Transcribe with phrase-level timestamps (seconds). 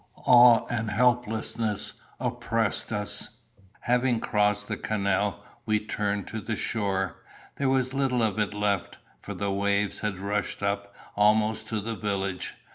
[0.25, 3.41] Awe and helplessness oppressed us.
[3.81, 7.17] Having crossed the canal, we turned to the shore.
[7.57, 11.95] There was little of it left; for the waves had rushed up almost to the
[11.95, 12.55] village.